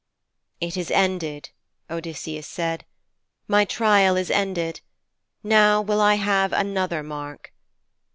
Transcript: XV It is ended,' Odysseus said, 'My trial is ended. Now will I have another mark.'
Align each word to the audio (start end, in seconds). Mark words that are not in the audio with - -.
XV 0.01 0.57
It 0.69 0.77
is 0.77 0.89
ended,' 0.89 1.49
Odysseus 1.87 2.47
said, 2.47 2.85
'My 3.47 3.65
trial 3.65 4.17
is 4.17 4.31
ended. 4.31 4.81
Now 5.43 5.79
will 5.79 6.01
I 6.01 6.15
have 6.15 6.51
another 6.51 7.03
mark.' 7.03 7.53